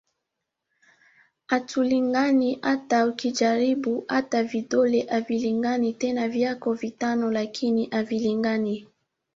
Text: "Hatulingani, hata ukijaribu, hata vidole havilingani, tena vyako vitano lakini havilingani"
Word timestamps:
"Hatulingani, 1.47 2.59
hata 2.61 3.05
ukijaribu, 3.07 4.05
hata 4.07 4.43
vidole 4.43 5.01
havilingani, 5.05 5.93
tena 5.93 6.27
vyako 6.27 6.73
vitano 6.73 7.31
lakini 7.31 7.85
havilingani" 7.91 8.87